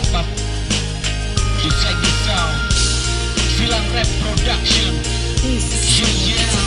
[0.00, 0.26] rapat
[1.60, 2.56] To take the sound
[6.24, 6.60] yeah.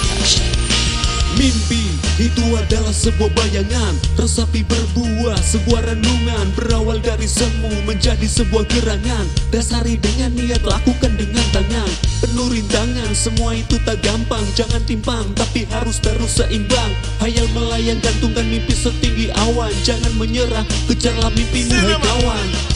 [1.33, 1.89] Mimpi
[2.21, 9.25] itu adalah sebuah bayangan Resapi berbuah sebuah renungan Berawal dari semu menjadi sebuah gerangan.
[9.49, 11.89] Dasari dengan niat lakukan dengan tangan.
[12.23, 14.43] Penuh rintangan semua itu tak gampang.
[14.57, 16.91] Jangan timpang tapi harus terus seimbang.
[17.21, 19.71] Hayal melayang gantungkan mimpi setinggi awan.
[19.85, 22.32] Jangan menyerah kejarlah mimpimu hai kawan.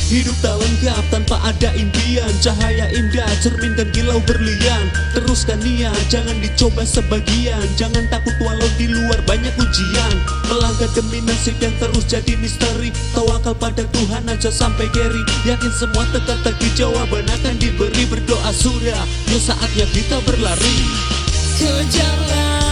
[0.08, 2.32] Hidup tak lengkap tanpa ada impian.
[2.40, 4.88] Cahaya indah cermin dan kilau berlian.
[5.12, 7.68] Teruskan niat jangan dicoba sebagian.
[7.76, 10.16] Jangan takut walau di luar banyak ujian.
[10.48, 12.96] Melangkah demi nasib yang terus jadi misteri.
[13.12, 15.28] Tawakal pada Tuhan aja sampai keri.
[15.44, 20.80] Yakin semua teka-teki jawaban akan diberi Berdoa sudah, yuk saatnya kita berlari.
[21.60, 22.67] Kejarlah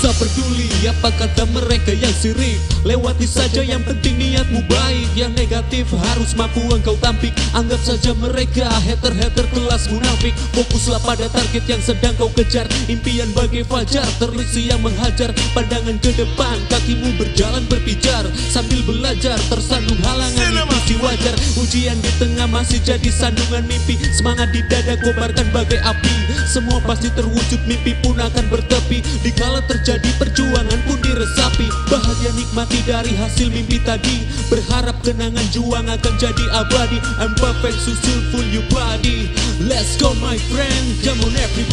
[0.00, 5.12] usah peduli apa kata mereka yang sirik Lewati saja yang penting niatmu baik.
[5.12, 7.36] Yang negatif harus mampu engkau tampik.
[7.52, 10.32] Anggap saja mereka hater-hater kelas munafik.
[10.56, 12.64] Fokuslah pada target yang sedang kau kejar.
[12.88, 15.36] Impian bagai fajar terliksi yang menghajar.
[15.52, 18.24] Pandangan ke depan kakimu berjalan berpijar.
[18.32, 21.34] Sambil belajar tersandung halangan wajar.
[21.60, 23.96] Ujian di tengah masih jadi sandungan mimpi.
[24.12, 26.14] Semangat di dada kobarkan bagai api.
[26.46, 29.02] Semua pasti terwujud mimpi pun akan bertepi.
[29.24, 31.66] Dikala terjadi perjuangan pun diresapi.
[31.88, 34.24] Bahagia nikmati dari hasil mimpi tadi.
[34.48, 36.98] Berharap kenangan juang akan jadi abadi.
[37.20, 41.69] I'm perfect susul full you body Let's go my friend, come on everybody